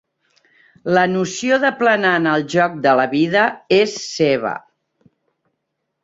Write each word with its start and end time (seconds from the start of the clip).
La 0.97 1.01
noció 1.09 1.59
de 1.65 1.69
planar 1.81 2.13
en 2.21 2.29
el 2.31 2.45
joc 2.53 2.79
de 2.85 2.93
la 2.99 3.05
vida 3.11 3.43
és 3.81 3.93
seva. 4.05 4.55